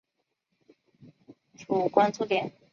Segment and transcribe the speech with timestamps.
[1.55, 2.51] 主关注点。